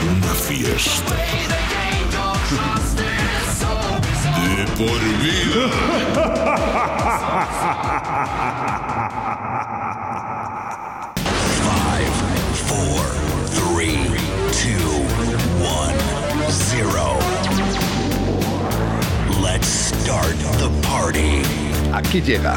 [0.00, 1.14] Una fiesta.
[4.56, 5.64] De por vida.
[11.64, 12.14] Five,
[12.68, 13.02] four,
[13.50, 13.98] three,
[14.52, 14.88] two,
[15.60, 15.98] one,
[16.48, 17.18] zero.
[19.42, 21.42] Let's start the party.
[21.92, 22.56] Aquí llega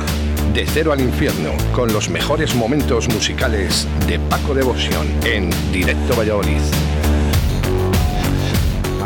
[0.53, 6.61] De Cero al Infierno con los mejores momentos musicales de Paco Devoción en Directo Valladolid.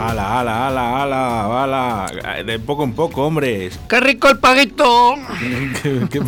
[0.09, 2.43] Ala, ala, ala, ala, ala.
[2.43, 3.69] De poco en poco, hombre.
[3.89, 5.15] ¡Qué rico el paguito!
[5.81, 6.21] ¿Qué- qué-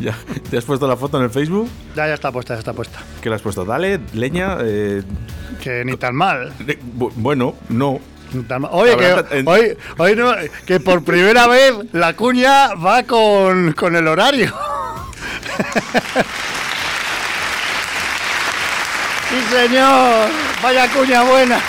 [0.00, 0.14] ya,
[0.50, 1.68] ¿Te has puesto la foto en el Facebook?
[1.94, 2.98] Ya, ya está puesta, ya está puesta.
[3.22, 3.64] ¿Qué le has puesto?
[3.64, 4.58] Dale, leña.
[4.60, 5.02] eh,
[5.62, 6.52] Que ni tan mal.
[6.58, 6.78] de-
[7.16, 8.00] bueno, no.
[8.72, 10.32] Oye, que, hoy, hoy no,
[10.66, 14.52] que por primera vez la cuña va con, con el horario.
[19.30, 20.28] ¡Sí, señor!
[20.62, 21.60] ¡Vaya cuña buena!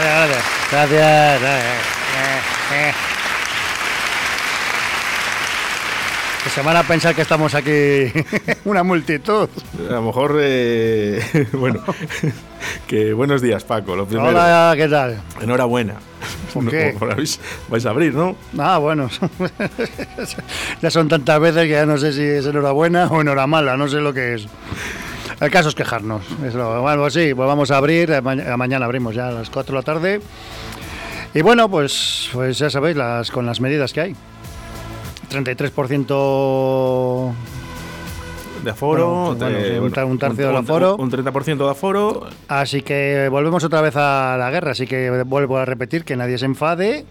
[0.00, 1.40] Gracias, gracias.
[1.40, 1.40] Gracias.
[1.42, 2.40] Eh,
[2.74, 2.92] eh.
[6.44, 8.12] Que se van a pensar que estamos aquí
[8.64, 9.48] una multitud.
[9.88, 10.36] A lo mejor.
[10.40, 11.82] eh, bueno.
[12.86, 13.96] que buenos días, Paco.
[13.96, 14.28] Lo primero.
[14.28, 15.20] Hola, ¿qué tal?
[15.40, 15.94] Enhorabuena.
[16.52, 16.94] ¿Por qué?
[17.00, 18.36] No, habéis- vais a abrir, ¿no?
[18.58, 19.08] Ah, bueno.
[20.82, 23.96] ya son tantas veces que ya no sé si es enhorabuena o enhoramala, no sé
[24.00, 24.46] lo que es.
[25.40, 26.22] El caso es quejarnos.
[26.44, 29.32] Es lo- bueno, pues sí, pues vamos a abrir, eh, ma- mañana abrimos ya a
[29.32, 30.20] las 4 de la tarde.
[31.34, 34.16] Y bueno, pues, pues ya sabéis, las, con las medidas que hay.
[35.28, 37.34] 33%
[38.62, 39.06] De aforo.
[39.06, 40.96] Bueno, bueno, de- sí, un ter- un tercio del un- aforo.
[40.96, 42.26] Un 30% de aforo.
[42.48, 46.38] Así que volvemos otra vez a la guerra, así que vuelvo a repetir que nadie
[46.38, 47.04] se enfade,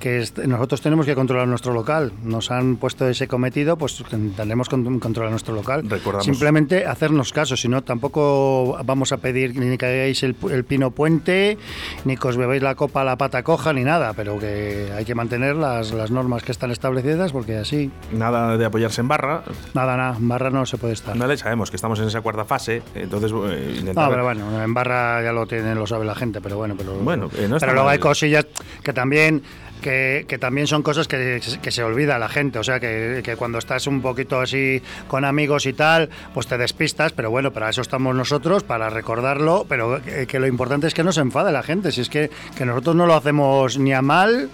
[0.00, 2.12] que nosotros tenemos que controlar nuestro local.
[2.24, 5.82] Nos han puesto ese cometido, pues tendremos que con- controlar nuestro local.
[5.88, 6.24] Recordamos.
[6.24, 10.34] Simplemente hacernos caso, si no tampoco vamos a pedir ni que hagáis el,
[10.64, 11.58] pino puente,
[12.04, 15.04] ni que os bebéis la copa a la pata coja, ni nada, pero que hay
[15.04, 19.42] que mantener las, las normas que están establecidas, porque así, Nada de apoyarse en barra.
[19.74, 21.16] nada, nada, en barra no se puede estar.
[21.16, 22.82] Vale, sabemos que estamos en esa cuarta fase.
[22.94, 24.04] Entonces, eh, intentar.
[24.06, 26.94] No, pero bueno, en barra ya lo tienen, lo sabe la gente, pero bueno, pero,
[26.96, 28.46] Bueno, eh, no pero luego hay cosillas
[28.82, 29.42] que también
[29.80, 33.58] que, también son cosas que, que se olvida la gente, o sea que, que cuando
[33.58, 37.82] estás un poquito así con amigos y tal, pues te despistas, pero bueno, para eso
[37.82, 41.62] estamos nosotros, para recordarlo, pero que, que lo importante es que no se enfade la
[41.62, 44.50] gente, si es que, que nosotros no lo hacemos ni a mal.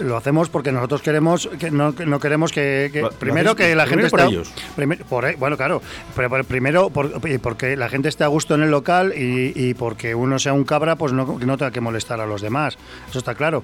[0.00, 3.74] Lo hacemos porque nosotros queremos que no, no queremos que, que- Lo- lo primero que
[3.74, 4.52] la gente por esté- ellos.
[4.76, 5.80] Primer- por ahí- bueno, claro.
[6.16, 9.74] Pero, pero primero, por- porque la gente esté a gusto en el local y, y
[9.74, 12.76] porque uno sea un cabra, pues no, no tenga que molestar a los demás.
[13.08, 13.62] Eso está claro.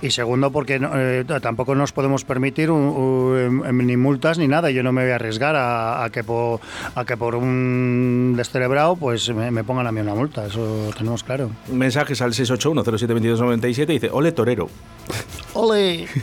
[0.00, 4.70] Y segundo, porque no- eh, tampoco nos podemos permitir un- un- ni multas ni nada.
[4.70, 6.60] Yo no me voy a arriesgar a, a que, por,
[6.94, 10.46] a que por un descerebrado pues me, me pongan a mí una multa.
[10.46, 11.50] Eso tenemos claro.
[11.70, 14.68] Mensajes al 681-072297 dice: Ole, torero.
[15.54, 16.06] ¡Ole!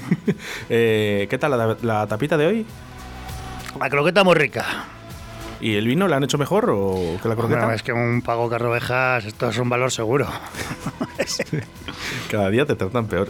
[0.70, 2.66] Eh, ¿Qué tal la, la tapita de hoy?
[3.80, 4.66] La croqueta muy rica.
[5.62, 7.60] ¿Y el vino la han hecho mejor o que la croqueta?
[7.60, 10.28] Bueno, es que un pago carrovejas, esto es un valor seguro.
[12.32, 13.30] Cada día te tratan peor.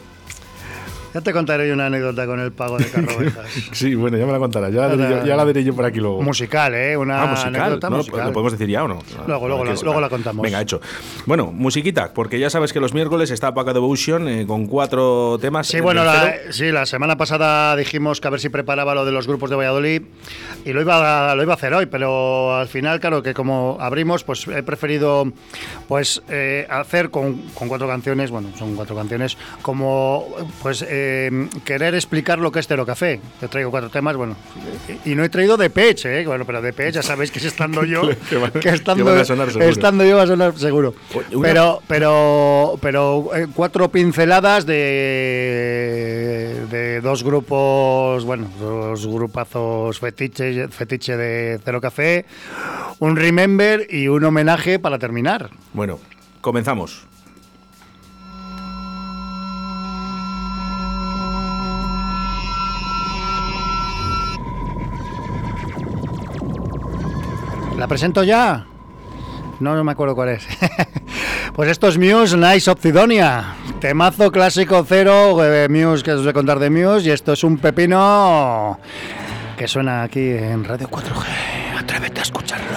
[1.14, 3.46] Ya te contaré una anécdota con el pago de carrovejas.
[3.72, 4.72] Sí, bueno, ya me la contarás.
[4.72, 6.22] Ya, la diré yo, ya la diré yo por aquí luego.
[6.22, 6.96] musical, ¿eh?
[6.96, 7.56] Una Ah, musical.
[7.56, 7.98] anécdota ¿no?
[7.98, 8.28] musical.
[8.28, 9.00] ¿Lo podemos decir ya o no?
[9.26, 10.44] Luego, luego ¿Qué la- luego la contamos.
[10.44, 10.80] Venga, hecho.
[11.26, 15.68] Bueno, musiquita, porque ya sabes que los miércoles está Paco Devotion eh, con cuatro temas.
[15.68, 19.12] Sí, bueno, la, sí, la semana pasada dijimos que a ver si preparaba lo de
[19.12, 20.04] los grupos de Valladolid
[20.64, 23.78] y lo iba, a- lo iba a hacer hoy, pero al final, claro, que como
[23.80, 25.26] abrimos, pues he preferido
[25.88, 30.28] pues eh, hacer con, con cuatro canciones, bueno, son cuatro canciones, como
[30.62, 30.99] pues eh,
[31.64, 33.20] querer explicar lo que es Cero Café.
[33.40, 34.36] Te traigo cuatro temas, bueno,
[35.06, 36.26] y no he traído de Pech, ¿eh?
[36.26, 39.06] Bueno, pero de Pech ya sabéis que es estando yo, Que van- que que estando,
[39.06, 39.70] van a sonar seguro.
[39.70, 40.94] estando yo va a sonar seguro.
[41.34, 44.76] Una- Pero pero pero eh, cuatro pinceladas de,
[46.70, 52.26] de dos grupos, bueno, dos grupazos fetiche, fetiche de Cero Café,
[53.00, 55.50] un remember y un homenaje para terminar.
[55.74, 56.00] Bueno,
[56.42, 57.06] comenzamos.
[67.80, 68.66] ¿La presento ya?
[69.62, 70.46] No, no me acuerdo cuál es.
[71.56, 73.56] pues esto es Muse Nice of Sidonia.
[73.80, 77.08] Temazo clásico cero, eh, Muse, que os voy a contar de Muse.
[77.08, 78.78] Y esto es un pepino
[79.58, 81.80] que suena aquí en Radio 4G.
[81.80, 82.69] Atrévete a escucharlo.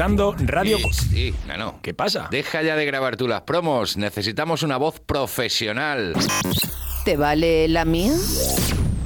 [0.00, 0.78] Escuchando Radio...
[0.78, 1.78] Sí, sí, Nano.
[1.82, 2.28] ¿Qué pasa?
[2.30, 3.98] Deja ya de grabar tú las promos.
[3.98, 6.14] Necesitamos una voz profesional.
[7.04, 8.12] ¿Te vale la mía?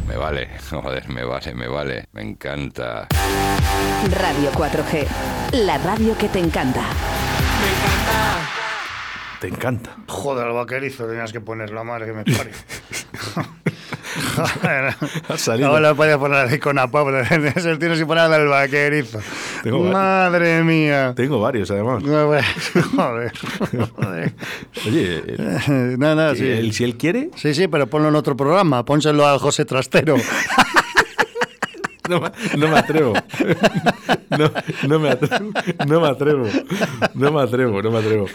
[0.06, 2.04] Me vale, joder, me vale, me vale.
[2.12, 3.08] Me encanta.
[4.20, 5.06] Radio 4G,
[5.64, 6.84] la radio que te encanta.
[9.40, 9.96] Te encanta.
[10.06, 12.52] Joder, al vaquerizo tenías que poner la madre que me parió.
[14.36, 14.94] Joder,
[15.28, 15.70] Has salido.
[15.72, 17.20] no lo podía poner así con Apolo.
[17.54, 19.18] Es el tienes que poner al vaquerizo.
[19.62, 19.92] Tengo varios.
[19.94, 21.12] Madre mía.
[21.16, 22.02] Tengo varios, además.
[22.02, 22.44] No, pues,
[22.96, 23.32] Joder.
[23.96, 24.34] Joder.
[24.86, 26.46] Oye, eh, No, no, si, sí.
[26.48, 28.84] él, si él quiere, Sí, sí, pero ponlo en otro programa.
[28.84, 30.16] Pónselo al José Trastero.
[32.08, 33.12] No, me- no me atrevo.
[34.30, 34.50] No,
[34.88, 35.50] no me atrevo.
[35.86, 36.46] No me atrevo.
[37.14, 38.26] No me atrevo, no me atrevo.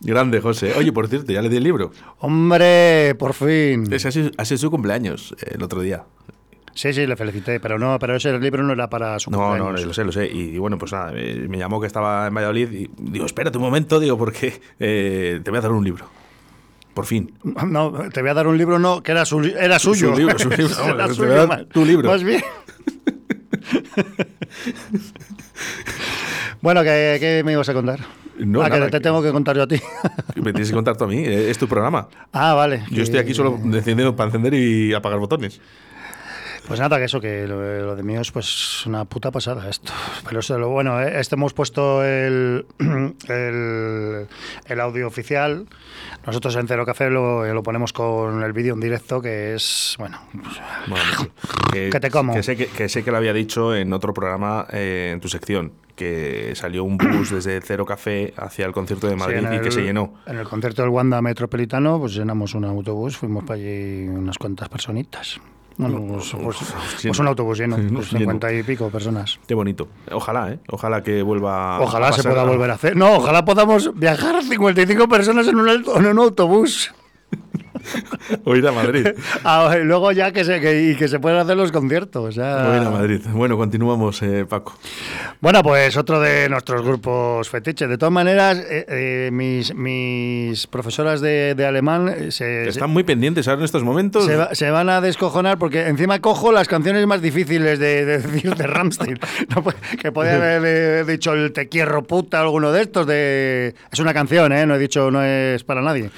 [0.00, 0.72] Grande, José.
[0.76, 1.92] Oye, por cierto, ya le di el libro.
[2.18, 3.92] Hombre, por fin.
[3.92, 6.04] Ese ha sido, ha sido su cumpleaños eh, el otro día.
[6.74, 9.72] Sí, sí, le felicité, pero no, pero ese libro no era para su No, no,
[9.72, 10.26] lo sé, lo sé.
[10.30, 13.64] Y, bueno, pues nada, eh, me llamó que estaba en Valladolid y digo, espérate un
[13.64, 16.06] momento, digo, porque eh, te voy a dar un libro.
[16.92, 17.32] Por fin.
[17.44, 20.12] No, te voy a dar un libro, no, que era, su, era suyo.
[20.12, 20.84] Su libro, su libro.
[20.94, 22.10] Era suyo, más- tu libro.
[22.10, 22.42] Más bien.
[26.62, 28.00] bueno, ¿qué, qué me ibas a contar?
[28.38, 29.80] No, ah, que nada, te que- tengo que contar yo a ti.
[30.36, 32.08] Me tienes que contar tú a mí, eh, es tu programa.
[32.32, 32.84] ah, vale.
[32.90, 35.60] Yo estoy aquí solo encendiendo para encender y apagar botones.
[36.66, 39.92] Pues nada, que eso, que lo, lo de mío es pues una puta pasada esto.
[40.28, 42.66] Pero eso, lo bueno, eh, este hemos puesto el,
[43.28, 44.26] el,
[44.66, 45.66] el audio oficial.
[46.26, 50.18] Nosotros en Cero Café lo, lo ponemos con el vídeo en directo, que es, bueno,
[50.88, 51.04] Bueno,
[51.72, 52.34] que, Que te como.
[52.34, 55.28] Que sé que, que sé que lo había dicho en otro programa eh, en tu
[55.28, 59.54] sección, que salió un bus desde Cero Café hacia el concierto de Sí, Madrid en
[59.54, 60.14] y que se llenó.
[60.26, 64.68] En el concierto del Wanda Metropolitano, pues llenamos un autobús, fuimos para allí unas cuantas
[64.68, 65.40] personitas.
[65.78, 66.56] Bueno, pues, pues-
[66.96, 68.20] sí, pues un autobús lleno, no, pues lleno.
[68.32, 69.38] 50 y pico personas.
[69.46, 69.88] Qué bonito.
[70.10, 70.58] Ojalá, ¿eh?
[70.70, 71.80] Ojalá que vuelva.
[71.80, 72.96] Ojalá a se pasar pueda a- volver a hacer.
[72.96, 76.94] No, ojalá podamos viajar 55 personas en un, en un autobús.
[78.44, 79.06] O ir a Madrid.
[79.44, 82.34] Ah, y luego ya que se, que, y que se puedan hacer los conciertos.
[82.34, 82.68] ya.
[82.68, 83.20] O ir a Madrid.
[83.32, 84.76] Bueno, continuamos, eh, Paco.
[85.40, 87.88] Bueno, pues otro de nuestros grupos fetiches.
[87.88, 93.04] De todas maneras, eh, eh, mis, mis profesoras de, de alemán eh, se, Están muy
[93.04, 94.24] pendientes ahora en estos momentos.
[94.24, 98.18] se, va- se van a descojonar porque encima cojo las canciones más difíciles de, de
[98.18, 99.18] decir de Ramstein.
[99.54, 103.06] No, pues, que podía haber eh, dicho el te quiero puta, alguno de estos.
[103.06, 103.74] De...
[103.92, 104.66] Es una canción, ¿eh?
[104.66, 106.10] No he dicho, no es para nadie.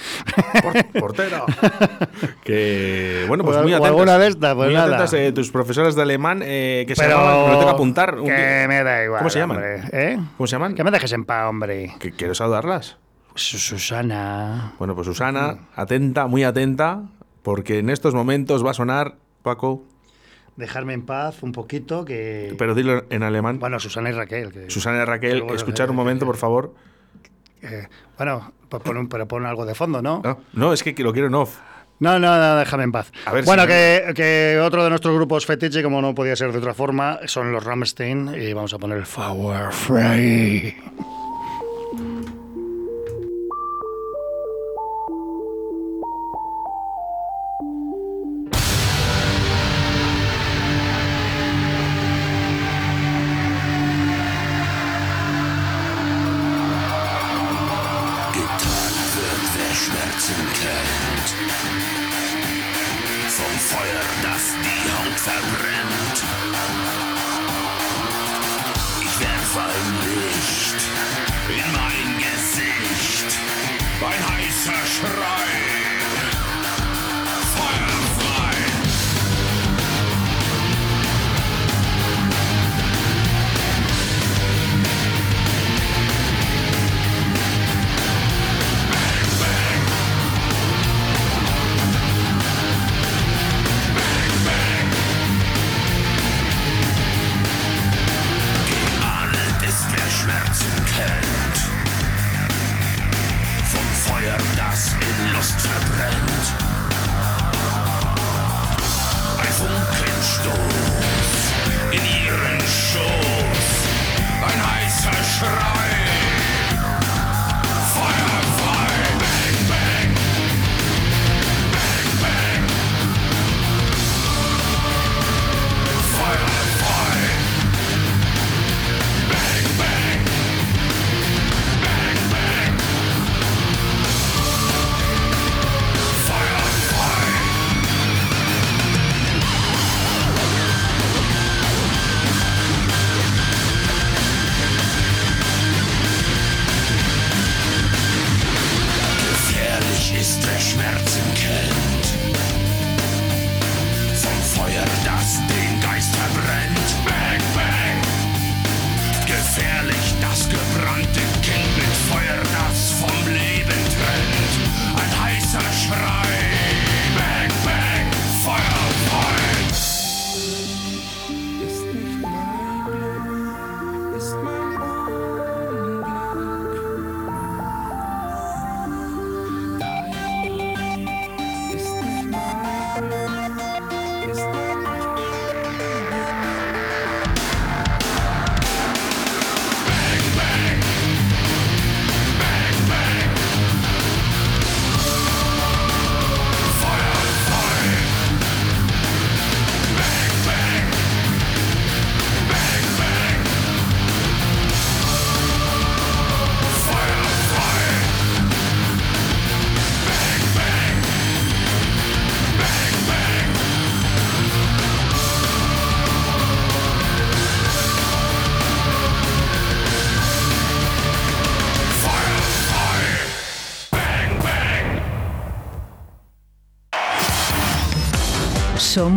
[0.63, 1.43] Por- portera.
[2.45, 3.91] que bueno, pues O muy atentas.
[3.91, 4.87] alguna de estas, pues muy nada.
[4.87, 8.15] atentas eh, tus profesoras de alemán eh, que se llamaban, me lo tengo que apuntar.
[8.19, 9.19] un que me da igual.
[9.19, 9.57] ¿Cómo se llaman?
[9.59, 10.19] hombre, ¿eh?
[10.37, 10.75] ¿Cómo se llaman?
[10.75, 11.95] Que me dejes en paz, hombre.
[11.99, 12.97] Que quiero saludarlas.
[13.35, 14.73] Su- Susana.
[14.79, 17.03] Bueno, pues Susana, atenta, muy atenta,
[17.43, 19.85] porque en estos momentos va a sonar, Paco,
[20.57, 22.53] Dejarme en paz un poquito que...
[22.59, 23.61] pero dilo en alemán.
[23.61, 24.51] Bueno, Susana y Raquel.
[24.51, 26.75] Que, Susana y Raquel, escuchar un momento, por favor.
[27.63, 30.21] Eh, bueno, pues pon un- pero pon algo de fondo, ¿no?
[30.25, 31.59] No, no, es que lo quiero en off.
[32.01, 33.11] No, no, no, déjame en paz.
[33.27, 36.53] A ver bueno, si- que, que otro de nuestros grupos fetiche, como no podía ser
[36.53, 40.77] de otra forma, son los Rammstein y vamos a poner el Power Free.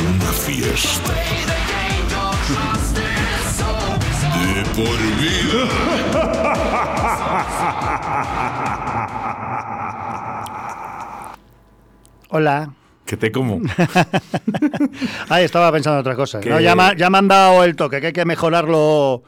[0.00, 1.12] Una fiesta.
[4.54, 5.62] De por vida.
[12.30, 12.70] Hola.
[13.06, 13.60] Que te como.
[15.30, 16.40] Ahí estaba pensando en otra cosa.
[16.40, 19.22] Que- No, ya, me, ya me han dado el toque, que hay que mejorarlo.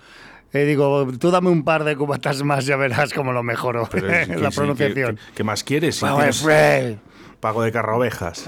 [0.52, 3.88] Eh, digo, tú dame un par de cubatas más, ya verás cómo lo mejoro.
[3.90, 5.16] Pero es la sí, pronunciación.
[5.16, 5.96] ¿qué, qué más quieres?
[5.96, 6.96] Si tienes Fred.
[7.40, 8.46] pago de carrovejas.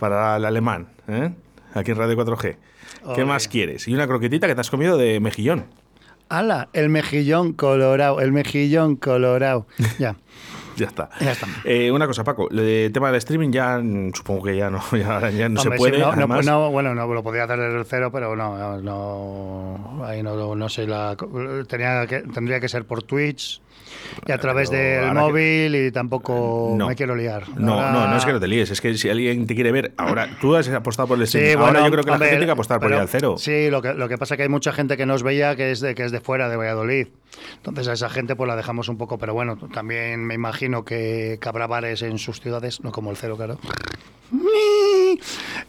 [0.00, 1.30] Para el alemán, ¿eh?
[1.74, 2.56] Aquí en Radio 4G.
[3.14, 3.86] ¿Qué más quieres?
[3.86, 5.66] Y una croquetita que te has comido de mejillón.
[6.28, 9.66] Hala, el mejillón colorado, el mejillón colorado.
[9.98, 10.16] Ya.
[10.76, 11.10] Ya está.
[11.20, 11.46] Ya está.
[11.64, 13.82] Eh, una cosa, Paco, el tema del streaming ya
[14.14, 15.94] supongo que ya no, ya, ya no Hombre, se puede.
[15.96, 16.46] sí, no, no, además.
[16.46, 20.68] no, bueno, no lo podía hacer desde el cero, pero no, no, ahí no, no
[20.70, 21.16] sé, la,
[21.68, 23.60] tenía que, tendría que ser por Twitch
[24.26, 26.88] y a través del que- móvil y tampoco No.
[26.88, 27.44] me quiero liar.
[27.56, 29.72] No, Ahora- no, no es que no te líes, es que si alguien te quiere
[29.72, 32.16] ver, ahora tú has apostado por el streaming, Sí, ahora bueno, yo creo que la
[32.18, 33.34] gente tiene que apostar por al cero.
[33.38, 35.70] Sí, lo que, lo que pasa es que hay mucha gente que nos veía que
[35.70, 37.08] es de que es de fuera de Valladolid.
[37.56, 41.38] Entonces a esa gente pues la dejamos un poco, pero bueno, también me imagino que,
[41.40, 43.58] que habrá bares en sus ciudades, no como el cero, claro.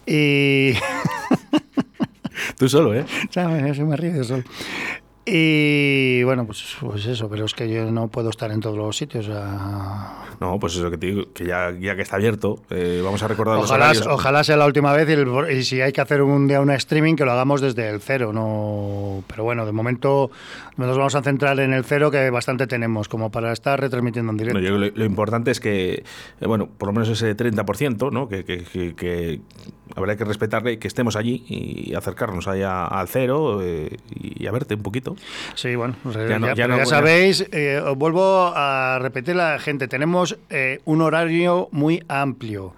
[0.06, 0.74] Y
[2.58, 3.06] Tú solo, ¿eh?
[3.30, 3.78] ¿sabes?
[3.78, 4.44] Yo me río yo solo.
[5.24, 8.98] Y bueno, pues, pues eso, pero es que yo no puedo estar en todos los
[8.98, 9.28] sitios.
[9.28, 13.02] o sea, No, pues eso que te digo, que ya, ya que está abierto, eh,
[13.06, 14.08] vamos a recordar los Ojalá, horarios.
[14.08, 16.74] ojalá sea la última vez y, el- y si hay que hacer un día una
[16.76, 19.24] streaming que lo hagamos desde el cero, no.
[19.28, 20.32] Pero bueno, de momento
[20.78, 24.38] nos vamos a centrar en el cero que bastante tenemos como para estar retransmitiendo en
[24.38, 24.60] directo.
[24.60, 26.04] No, yo lo, lo importante es que,
[26.42, 28.28] eh, bueno, por lo menos ese 30%, ¿no?
[28.28, 29.42] Que, que, que- que
[29.96, 34.76] habrá que respetarle, que estemos allí y acercarnos allá al cero eh, y a verte
[34.76, 35.16] un poquito.
[35.56, 39.00] Sí, bueno, pues, Ya no- ya- ya pero no- ya sabéis, eh, os vuelvo a
[39.00, 42.74] repetir la gente, tenemos eh, un horario muy amplio,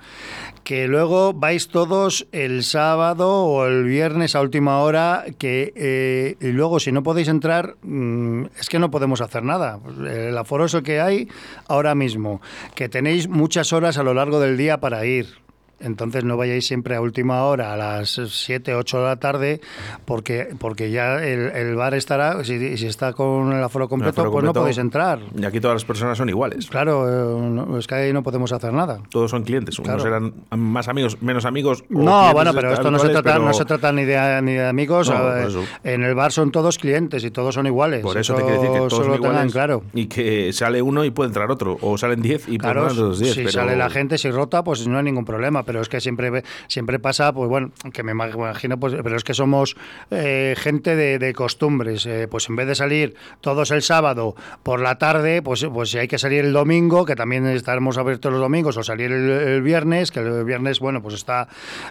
[0.63, 6.47] que luego vais todos el sábado o el viernes a última hora, que eh, y
[6.53, 9.79] luego si no podéis entrar, mm, es que no podemos hacer nada.
[10.09, 11.27] El aforo es el que hay
[11.67, 12.41] ahora mismo,
[12.75, 15.42] que tenéis muchas horas a lo largo del día para ir.
[15.83, 19.61] Entonces no vayáis siempre a última hora, a las 7, 8 de la tarde,
[20.05, 24.31] porque, porque ya el, el bar estará, si, si está con el aforo completo, aforo
[24.31, 25.19] pues no podéis entrar.
[25.37, 26.67] Y aquí todas las personas son iguales.
[26.67, 28.99] Claro, eh, no- es que ahí no podemos hacer nada.
[29.09, 29.77] Todos son clientes.
[29.79, 30.07] Unos Claro.
[30.07, 31.83] eran más amigos, menos amigos.
[31.89, 34.67] No, bueno, pero esto no se trata, pero- no se trata ni de, ni de
[34.67, 35.09] amigos.
[35.09, 35.63] No, eso.
[35.83, 38.01] en el bar son todos clientes y todos son iguales.
[38.01, 39.83] Por eso te quiero decir que todos son tengan iguales claro.
[39.93, 41.77] y que sale uno y puede entrar otro.
[41.81, 43.33] O salen 10 y Claro, pueden entrar los 10.
[43.33, 45.63] si pero- sale la gente, si rota, pues no hay ningún problema.
[45.63, 49.33] Pero es que siempre siempre pasa, pues bueno, que me imagino, pues, pero es que
[49.33, 49.75] somos
[50.11, 52.05] eh, gente de, de costumbres.
[52.05, 55.97] eh, pues en vez de salir todos el sábado por la tarde, pues, pues si
[55.97, 59.61] hay que salir el domingo, que también estaremos abiertos los domingos, o salir el, el
[59.61, 61.47] viernes, que el viernes, bueno, pues está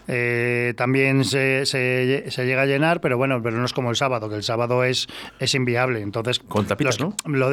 [0.08, 3.96] eh, también se, se- se llega a llenar, pero bueno, pero no es como el
[3.96, 5.06] sábado, que el sábado es,
[5.38, 6.00] es inviable.
[6.00, 7.50] Entonces, Con tapitas, los- Lo,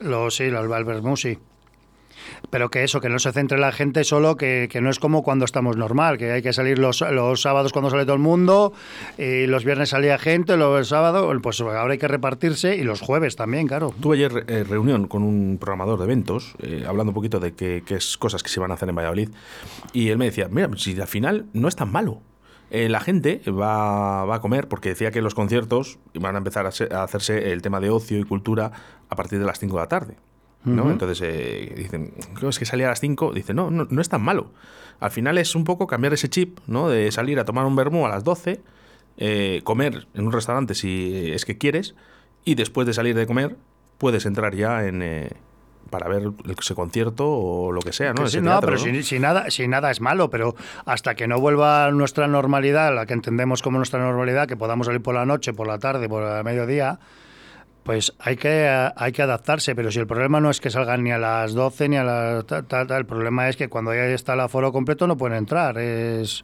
[0.00, 1.38] lo, sí, lo, el vermú, sí.
[2.50, 5.22] Pero que eso, que no se centre la gente solo, que, que no es como
[5.22, 8.72] cuando estamos normal, que hay que salir los, los sábados cuando sale todo el mundo,
[9.18, 13.36] y los viernes salía gente, los sábados, pues ahora hay que repartirse, y los jueves
[13.36, 13.94] también, claro.
[14.00, 17.82] Tuve ayer eh, reunión con un programador de eventos, eh, hablando un poquito de qué,
[17.88, 19.30] es cosas que se van a hacer en Valladolid.
[19.92, 22.20] Y él me decía, mira, si al final no es tan malo.
[22.70, 26.66] Eh, la gente va, va a comer, porque decía que los conciertos van a empezar
[26.66, 28.72] a, a hacerse el tema de ocio y cultura
[29.08, 30.16] a partir de las 5 de la tarde.
[30.64, 30.90] ¿No?
[30.90, 33.32] Entonces eh, dicen, "Claro, es que salía a las 5.
[33.32, 34.50] Dice, no, no, no es tan malo.
[35.00, 36.88] Al final es un poco cambiar ese chip, ¿no?
[36.88, 38.60] De salir a tomar un vermú a las 12,
[39.16, 41.94] eh, comer en un restaurante si es que quieres,
[42.44, 43.56] y después de salir de comer,
[43.98, 45.02] puedes entrar ya en.
[45.02, 45.30] eh,
[45.90, 48.24] para ver ese concierto o lo que sea, ¿no?
[48.24, 48.78] Que pero ¿no?
[48.78, 53.06] Si, si nada, si nada es malo, pero hasta que no vuelva nuestra normalidad, la
[53.06, 56.24] que entendemos como nuestra normalidad, que podamos salir por la noche, por la tarde, por
[56.24, 56.98] el mediodía,
[57.84, 61.12] pues hay que, hay que adaptarse, pero si el problema no es que salgan ni
[61.12, 64.40] a las 12 ni a las tal, el problema es que cuando ya está el
[64.40, 65.78] aforo completo no pueden entrar.
[65.78, 66.42] Es,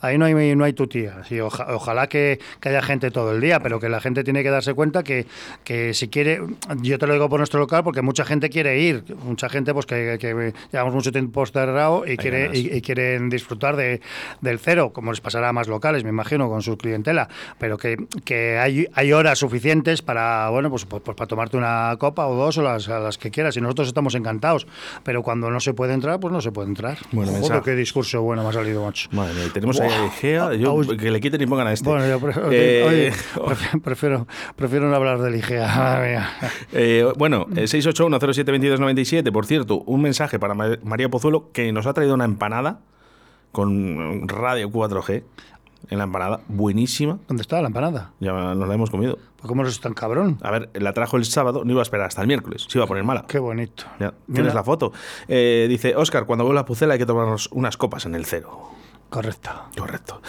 [0.00, 1.24] ahí no hay, no hay tutía.
[1.24, 4.42] Sí, oja- ojalá que, que haya gente todo el día, pero que la gente tiene
[4.42, 5.26] que darse cuenta que,
[5.64, 6.40] que si quiere,
[6.82, 9.86] yo te lo digo por nuestro local, porque mucha gente quiere ir, mucha gente pues
[9.86, 14.00] que, que llevamos mucho tiempo cerrado y, quiere, y, y quieren disfrutar de,
[14.42, 17.28] del cero, como les pasará a más locales, me imagino, con su clientela,
[17.58, 21.94] pero que, que hay, hay horas suficientes para, bueno, pues, pues, pues para tomarte una
[21.98, 24.66] copa o dos o las, a las que quieras, y nosotros estamos encantados,
[25.02, 26.98] pero cuando no se puede entrar, pues no se puede entrar.
[27.12, 27.62] Bueno, Joder, mensaje.
[27.64, 29.08] qué discurso bueno me ha salido, macho.
[29.12, 30.86] Madre mía, y tenemos ahí a Igea, yo, Au.
[30.96, 31.88] que le quiten y pongan a este.
[31.88, 32.18] Bueno, yo
[32.50, 33.12] Eh, oye,
[33.84, 36.30] prefiero, prefiero, no hablar del IGEA, madre mía.
[36.72, 41.92] Eh, bueno, eh, 681072297, por cierto, un mensaje para Ma- María Pozuelo que nos ha
[41.94, 42.80] traído una empanada
[43.52, 45.24] con radio 4G
[45.90, 47.18] en la empanada, buenísima.
[47.28, 48.12] ¿Dónde está la empanada?
[48.20, 49.18] Ya nos la hemos comido.
[49.36, 50.38] Pues ¿Cómo es tan cabrón?
[50.42, 52.84] A ver, la trajo el sábado, no iba a esperar hasta el miércoles, se iba
[52.84, 53.24] a poner mala.
[53.26, 53.84] Qué bonito.
[53.98, 54.34] Ya, Mira.
[54.34, 54.92] ¿Tienes la foto?
[55.28, 58.70] Eh, dice, Oscar, cuando vuelva a Pucela hay que tomarnos unas copas en el cero.
[59.08, 59.50] Correcto.
[59.76, 60.20] Correcto.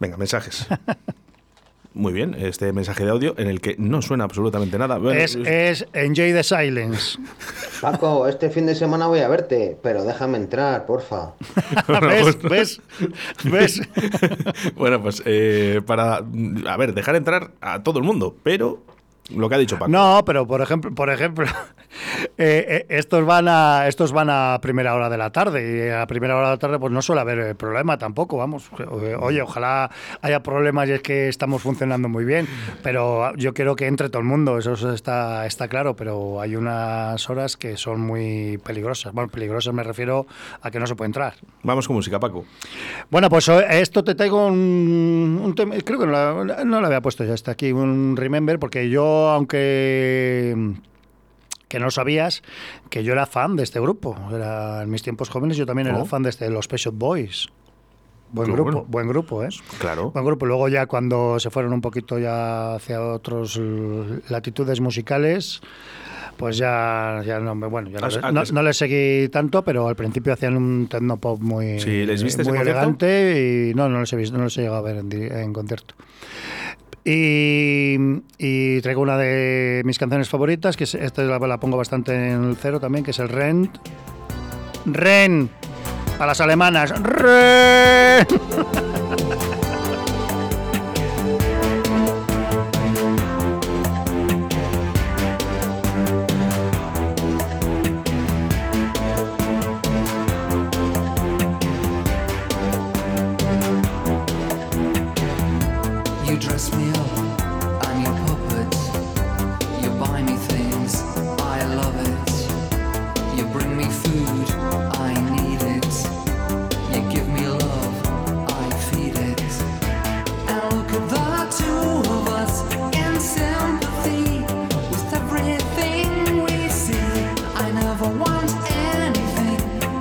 [0.00, 0.66] Venga, mensajes.
[1.96, 4.98] Muy bien, este mensaje de audio en el que no suena absolutamente nada.
[4.98, 7.18] Bueno, Es, es Enjoy the Silence.
[7.80, 11.32] Paco, este fin de semana voy a verte, pero déjame entrar, porfa.
[12.02, 12.38] ¿Ves?
[12.42, 12.80] ¿Ves?
[13.44, 13.80] ¿Ves?
[14.74, 18.82] bueno, pues eh, para, a ver, dejar entrar a todo el mundo, pero
[19.34, 19.90] lo que ha dicho Paco.
[19.90, 21.46] No, pero por ejemplo, por ejemplo,
[22.38, 26.06] eh, eh, estos van a estos van a primera hora de la tarde y a
[26.06, 28.70] primera hora de la tarde pues no suele haber eh, problema tampoco, vamos.
[29.20, 29.90] Oye, ojalá
[30.22, 32.46] haya problemas y es que estamos funcionando muy bien,
[32.82, 37.28] pero yo quiero que entre todo el mundo, eso está está claro, pero hay unas
[37.28, 39.12] horas que son muy peligrosas.
[39.12, 40.26] Bueno, peligrosas me refiero
[40.62, 41.34] a que no se puede entrar.
[41.62, 42.44] Vamos con música, Paco.
[43.10, 47.00] Bueno, pues esto te traigo un, un tema, creo que no, la- no lo había
[47.00, 50.74] puesto ya hasta aquí, un remember, porque yo, aunque
[51.68, 52.42] que no sabías,
[52.90, 54.16] que yo era fan de este grupo.
[54.32, 56.04] Era, en mis tiempos jóvenes yo también era Oh.
[56.06, 57.48] fan de este, los Pet Shop Boys.
[58.30, 58.86] Buen Qué grupo, bueno.
[58.88, 59.48] buen grupo, ¿eh?
[59.78, 60.10] Claro.
[60.10, 60.46] Buen grupo.
[60.46, 63.60] Luego ya cuando se fueron un poquito ya hacia otros
[64.28, 65.60] latitudes musicales,
[66.36, 69.96] pues ya, ya no, me- bueno, ya no, no, no les seguí tanto, pero al
[69.96, 74.12] principio hacían un techno pop muy, Sí, ¿les viste muy elegante y no, no les
[74.12, 75.94] he visto, no les he llegado a ver en, en concierto.
[77.08, 82.44] Y, traigo una de mis canciones favoritas, que es, esta la, la pongo bastante en
[82.44, 83.78] el cero también, que es el Rent.
[84.86, 85.48] Ren,
[86.18, 86.90] a las alemanas.
[87.00, 88.26] Ren.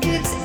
[0.08, 0.45] It's.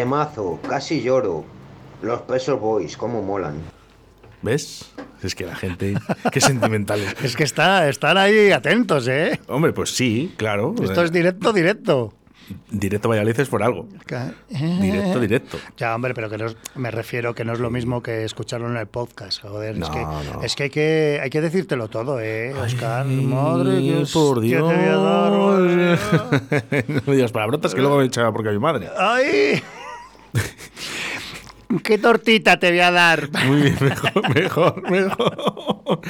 [0.00, 1.44] Temazo, casi lloro.
[2.00, 3.56] Los Pesos Boys, cómo molan.
[4.40, 4.90] ¿Ves?
[5.22, 5.92] Es que la gente.
[6.32, 7.14] Qué sentimentales.
[7.22, 9.38] Es que está, están ahí atentos, ¿eh?
[9.48, 10.74] Hombre, pues sí, claro.
[10.82, 12.14] Esto es directo, directo.
[12.70, 13.86] Directo Valladolid es por algo.
[14.80, 15.58] Directo, directo.
[15.76, 18.68] Ya, hombre, pero que no es- me refiero que no es lo mismo que escucharlo
[18.70, 19.74] en el podcast, joder.
[19.74, 20.42] es, No, que, no.
[20.42, 23.04] es que hay que hay que decírtelo todo, ¿eh, Oscar?
[23.04, 24.66] Madre que por Dios.
[24.68, 25.98] te voy a dar, madre.
[26.88, 28.88] no me digas palabrotas que luego me echaba porque a mi madre.
[28.98, 29.62] ¡Ay!
[31.84, 33.28] ¿Qué tortita te voy a dar?
[33.46, 36.00] Muy bien, mejor, mejor, mejor.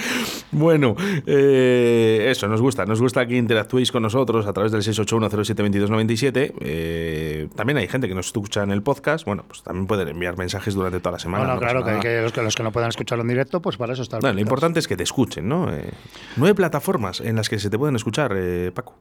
[0.51, 2.87] Bueno, eh, eso, nos gusta.
[2.87, 6.55] Nos gusta que interactuéis con nosotros a través del 681072297.
[6.61, 9.27] Eh, también hay gente que nos escucha en el podcast.
[9.27, 11.45] Bueno, pues también pueden enviar mensajes durante toda la semana.
[11.45, 13.93] Bueno, no claro, que, los, que los que no puedan escucharlo en directo, pues para
[13.93, 15.71] eso está Bueno, lo importante es que te escuchen, ¿no?
[15.73, 15.91] Eh,
[16.37, 18.95] nueve plataformas en las que se te pueden escuchar, eh, Paco.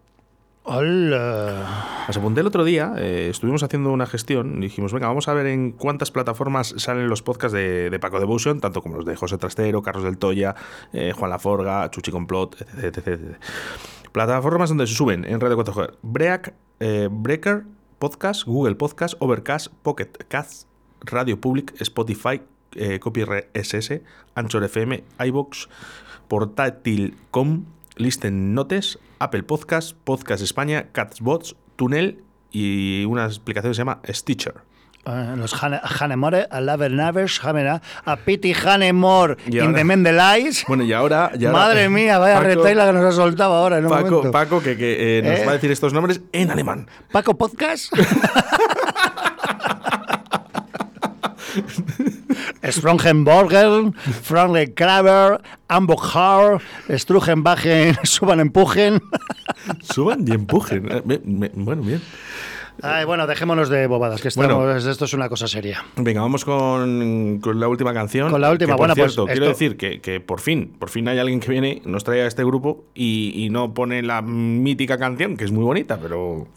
[0.63, 2.05] Hola.
[2.07, 5.33] Las apunté el otro día, eh, estuvimos haciendo una gestión y dijimos, venga, vamos a
[5.33, 9.15] ver en cuántas plataformas salen los podcasts de, de Paco Devotion, tanto como los de
[9.15, 10.55] José Trastero, Carlos del Toya,
[10.93, 13.37] eh, Juan Laforga, Chuchi Complot, etc, etc.
[14.11, 15.97] Plataformas donde se suben en Radio 4G.
[16.01, 17.63] Break, eh, Breaker,
[17.99, 20.67] Podcast, Google Podcast, Overcast, Pocket Cast,
[21.01, 22.41] Radio Public, Spotify,
[22.75, 24.03] eh, Copy SS,
[24.35, 25.69] Anchor FM, iBox,
[26.27, 33.99] Portátil.com, Listen Notes, Apple Podcast, Podcast España, Catsbots, Tunnel y una aplicación que se llama
[34.09, 34.55] Stitcher.
[35.05, 40.65] Eh, los Hane- Hanemore, a Laver Navers, Hamena, a Pity Hanemore, in the Mendelais.
[40.67, 41.31] Bueno, y ahora...
[41.39, 44.09] y ahora- Madre mía, vaya Paco- retaila que nos ha soltado ahora en un Paco,
[44.09, 44.31] momento.
[44.31, 45.45] Paco, que, que, eh, nos ¿Eh?
[45.45, 46.87] va a decir estos nombres en alemán.
[47.11, 47.93] Paco Podcast.
[52.71, 53.91] Sprongenborger,
[54.23, 59.01] Frank Kraber, Ambochar, Strugenbachen, Suban Empujen.
[59.81, 60.87] Suban y empujen.
[60.91, 62.01] Eh, bueno, bien.
[62.81, 64.75] Ay, bueno, dejémonos de bobadas, que estamos, Bueno.
[64.77, 65.83] esto es una cosa seria.
[65.97, 68.29] Venga, vamos con, con la última canción.
[68.31, 70.75] Con la última, Que, por bueno, pues, cierto, quiero esto- decir que, que por fin,
[70.79, 74.01] por fin hay alguien que viene, nos trae a este grupo y, y no pone
[74.03, 76.47] la mítica canción, que es muy bonita, pero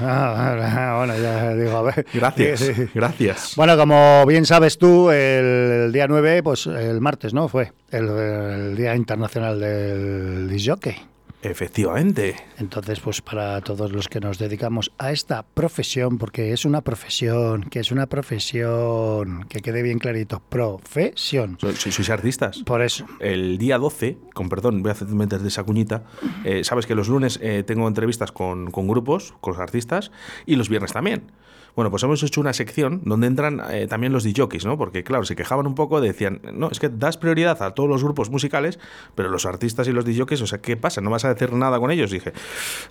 [0.00, 2.06] Ah, bueno, ya digo, a ver.
[2.12, 2.86] gracias, Sí, sí.
[2.94, 3.54] gracias.
[3.56, 7.48] Bueno, como bien sabes tú, el, día 9, pues el martes, ¿no?
[7.48, 10.96] Fue el, el Día Internacional del Disjockey.
[11.42, 12.34] Efectivamente.
[12.58, 17.62] Entonces, pues para todos los que nos dedicamos a esta profesión, porque es una profesión,
[17.64, 21.56] que es una profesión, que quede bien clarito, profesión.
[21.60, 22.62] So- so- ¿Sois artistas?
[22.64, 23.06] Por eso.
[23.20, 26.04] El día 12, con perdón, voy a hacer meter de esa cuñita,
[26.44, 30.10] eh, sabes que los lunes eh, tengo entrevistas con, con grupos, con los artistas,
[30.44, 31.30] y los viernes también.
[31.78, 34.76] Bueno, pues hemos hecho una sección donde entran eh, también los DJs, ¿no?
[34.76, 38.02] Porque, claro, se quejaban un poco, decían, no, es que das prioridad a todos los
[38.02, 38.80] grupos musicales,
[39.14, 41.00] pero los artistas y los DJs, o sea, ¿qué pasa?
[41.02, 42.10] ¿No vas a decir nada con ellos?
[42.10, 42.32] Dije,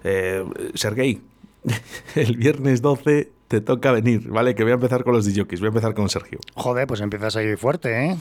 [0.06, 0.42] eh,
[0.74, 1.22] Sergei,
[2.16, 4.56] el viernes 12 te toca venir, ¿vale?
[4.56, 6.40] Que voy a empezar con los DJs, voy a empezar con Sergio.
[6.56, 8.18] Joder, pues empiezas ahí fuerte, ¿eh?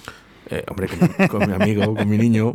[0.49, 2.55] Eh, hombre, con, con mi amigo, con mi niño.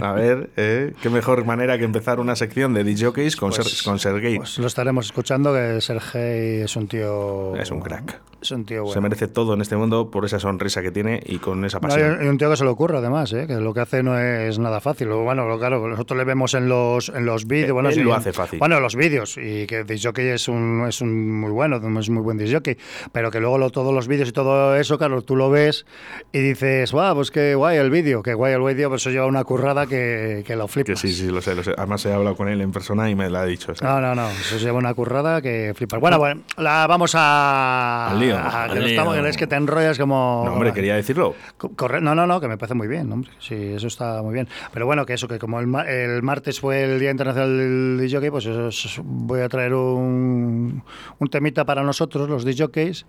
[0.00, 3.84] A ver, eh, qué mejor manera que empezar una sección de DJs con, Pues- Ser-
[3.84, 4.36] con Sergei.
[4.36, 7.56] Pues lo estaremos escuchando, que Sergei es un tío...
[7.56, 8.20] es un crack.
[8.42, 9.00] Es un tío Se bueno.
[9.02, 12.18] merece todo en este mundo por esa sonrisa que tiene y con esa No, pasión.
[12.22, 13.46] y un tío que se le ocurre además, ¿eh?
[13.46, 15.08] que lo que hace no es nada fácil.
[15.08, 17.72] Bueno, lo- claro, nosotros le vemos en los en los vídeos.
[17.72, 18.58] Bueno, Él sí, lo hace fácil.
[18.58, 22.36] Bueno, los vídeos y que disjockey es un es un muy bueno, es muy buen
[22.36, 22.76] disjockey,
[23.12, 25.86] pero que luego lo- todos los vídeos y todo eso, claro, tú lo ves
[26.30, 29.26] y dices, guau, pues qué guay el vídeo, qué guay el vídeo, pues eso lleva
[29.26, 31.00] una currada que, que lo Que flipas.
[31.00, 31.72] sí, sí, lo sé, lo sé.
[31.76, 33.72] Además he hablado con él en persona y me lo ha dicho.
[33.72, 33.88] o sea.
[33.88, 36.00] No, no, no, eso lleva una currada que flipas.
[36.00, 38.08] Bueno, bueno, la vamos a...
[38.10, 38.90] Al lío, a- al que no lío.
[38.90, 40.42] estamos- que es que te enrollas como...
[40.46, 41.34] No, hombre, quería decirlo.
[41.56, 43.30] Co- corre- No, no, no, que me parece muy bien, hombre.
[43.40, 44.48] Sí, eso está muy bien.
[44.72, 47.98] Pero bueno, que eso, que como el, ma- el martes fue el Día Internacional del
[48.00, 50.82] DJ, pues eso es- voy a traer un,
[51.18, 53.06] un temita para nosotros, los DJs,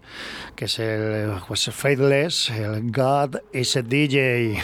[0.55, 4.61] que es el pues, Faithless, el God is a DJ.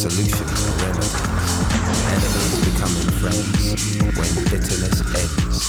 [0.00, 1.12] Solutions or remedies.
[2.08, 3.62] Enemies becoming friends
[4.16, 5.60] when bitterness ends.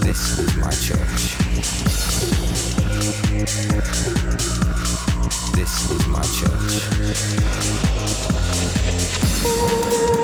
[0.00, 1.22] This is my church.
[5.54, 6.24] This is my
[10.18, 10.23] church.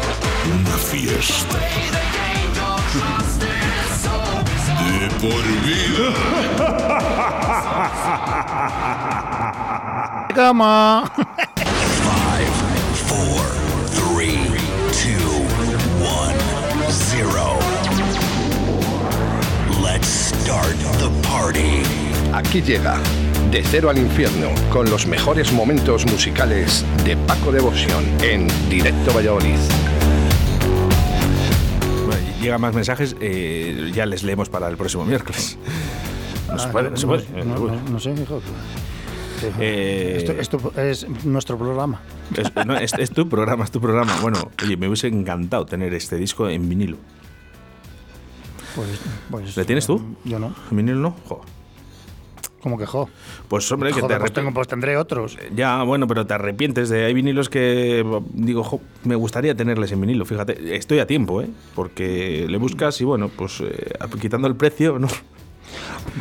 [0.43, 1.59] Una fiesta.
[4.99, 6.07] De por vida.
[10.35, 11.11] Cama.
[13.05, 13.45] Four,
[13.91, 14.39] three,
[14.91, 15.29] two,
[16.01, 16.35] one,
[16.89, 17.59] zero.
[19.83, 21.83] Let's start the party.
[22.33, 22.97] Aquí llega
[23.51, 29.59] De Cero al Infierno con los mejores momentos musicales de Paco Devoción en Directo Valladolid.
[32.41, 35.57] Llegan más mensajes, eh, ya les leemos para el próximo miércoles.
[36.49, 37.25] No se Ah, puede, no se puede.
[37.45, 38.41] no, no, no sé, hijo.
[39.59, 42.01] Eh, Esto, esto es nuestro programa.
[42.35, 44.15] Es, no, es- es tu programa, es tu programa.
[44.21, 46.97] Bueno, oye, me hubiese encantado tener este disco en vinilo.
[48.75, 48.87] Pues,
[49.29, 50.01] pues, ¿Le tienes tú?
[50.25, 50.53] Yo no.
[50.69, 51.15] ¿En vinilo no?
[51.27, 51.41] Jo.
[52.61, 53.09] Como que jo.
[53.47, 55.37] Pues hombre, que te pues, tengo- pues tendré otros.
[55.55, 57.05] Ya, bueno, pero te arrepientes de.
[57.05, 60.25] Hay vinilos que digo, jo, me gustaría tenerles en vinilo.
[60.25, 61.49] Fíjate, estoy a tiempo, ¿eh?
[61.73, 65.07] Porque le buscas y bueno, pues eh, quitando el precio, ¿no?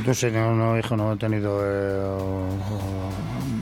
[0.07, 2.47] No sé, no, no, hijo, no he tenido eh, o-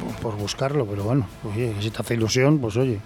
[0.07, 2.99] o- por buscarlo, pero bueno, oye, si te hace ilusión, pues oye.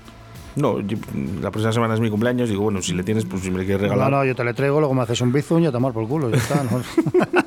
[0.57, 0.99] No, yo-
[1.41, 2.49] la próxima semana es mi cumpleaños.
[2.51, 4.11] Digo, bueno, si le tienes, pues si me le quieres No, regalar.
[4.11, 6.29] no, yo te le traigo, luego me haces un bizum y a tomar por culo,
[6.29, 6.63] ya está.
[6.65, 6.83] ¿no?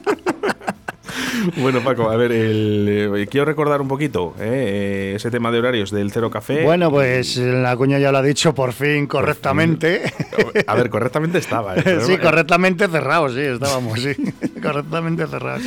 [1.58, 5.60] Bueno, Paco, a ver, el, eh, quiero recordar un poquito eh, eh, ese tema de
[5.60, 6.64] horarios del Cero Café.
[6.64, 10.02] Bueno, pues la cuña ya lo ha dicho por fin correctamente.
[10.68, 11.76] A ver, correctamente estaba.
[11.76, 12.00] ¿eh?
[12.02, 14.16] sí, correctamente cerrados, sí, estábamos, sí.
[14.62, 15.64] correctamente cerrados.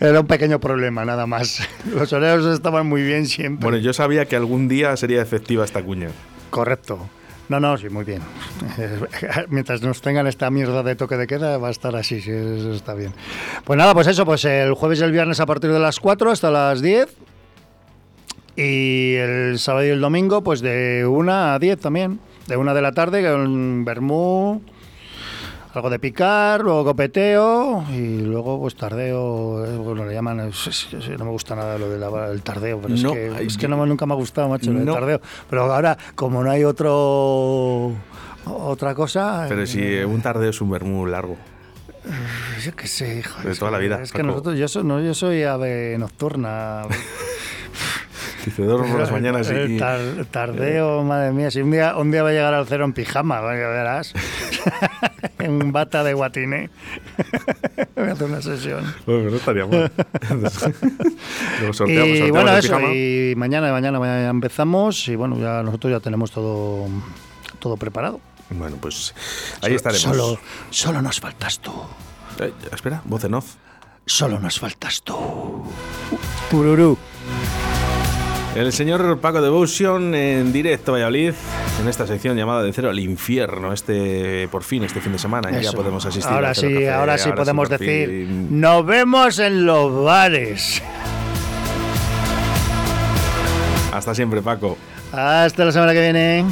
[0.00, 1.66] Era un pequeño problema, nada más.
[1.94, 3.62] Los horarios estaban muy bien siempre.
[3.62, 6.08] Bueno, yo sabía que algún día sería efectiva esta cuña.
[6.50, 7.08] Correcto.
[7.52, 8.22] No, no, sí, muy bien.
[9.50, 12.72] Mientras nos tengan esta mierda de toque de queda, va a estar así, sí, eso
[12.72, 13.12] está bien.
[13.64, 16.30] Pues nada, pues eso, pues el jueves y el viernes a partir de las 4
[16.30, 17.14] hasta las 10.
[18.56, 22.20] Y el sábado y el domingo, pues de 1 a 10 también.
[22.46, 24.62] De 1 de la tarde, con vermú,
[25.74, 31.24] algo de picar, luego copeteo y luego pues tardeo, eh, bueno, le llaman, es- no
[31.24, 34.12] me gusta nada lo del tardeo, pero No, es que, es que no, nunca me
[34.12, 34.92] ha gustado, macho, no.
[34.92, 35.20] tardeo.
[35.48, 37.92] Pero ahora, como no hay otro
[38.44, 41.36] otra cosa, Pero si eh, un tardeo es un vermú largo.
[42.64, 43.40] yo qué sé, hijo.
[43.48, 44.26] De toda la vida, Es que Paco.
[44.30, 46.82] nosotros, yo soy, no, yo soy ave nocturna.
[48.44, 49.78] Dice, duermo por las mañanas y...
[49.78, 51.50] Tar- tardeo, madre mía.
[51.50, 54.12] Si un día, un día va a llegar al cero en pijama, verás.
[55.38, 56.70] en bata de guatine.
[57.96, 58.92] Voy a hacer una sesión.
[59.06, 59.92] Bueno, no estaría mal.
[61.72, 62.68] Sorteamos, y bueno, eso.
[62.68, 62.92] pijama.
[62.94, 65.06] Y mañana, mañana, mañana empezamos.
[65.08, 66.86] Y bueno, ya nosotros ya tenemos todo,
[67.60, 68.20] todo preparado.
[68.50, 69.14] Bueno, pues
[69.62, 70.02] ahí estaremos.
[70.02, 70.38] Solo,
[70.70, 71.72] solo nos faltas tú.
[72.40, 73.54] Eh, espera, voz en off.
[74.04, 75.14] Solo nos faltas tú.
[76.50, 76.98] Tururú.
[78.54, 81.32] El señor Paco Devotion en directo Valladolid,
[81.80, 85.50] en esta sección llamada De Cero al Infierno, este por fin, este fin de semana,
[85.50, 85.72] ya Eso.
[85.72, 86.30] podemos asistir.
[86.30, 88.08] Ahora sí, Café, ahora sí podemos decir.
[88.08, 88.60] fin.
[88.60, 90.82] Nos vemos en los bares.
[93.90, 94.76] Hasta siempre, Paco.
[95.12, 96.44] Hasta la semana que viene.